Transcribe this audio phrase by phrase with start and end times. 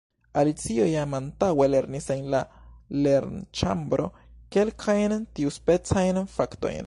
[0.41, 2.39] Alicio jam antaŭe lernis en la
[3.07, 4.07] lernĉambro
[4.57, 6.79] kelkajn tiuspecajn faktojn.